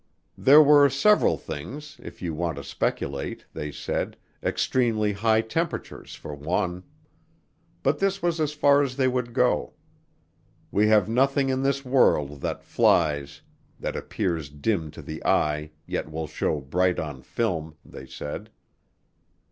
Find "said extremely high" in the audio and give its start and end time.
3.71-5.41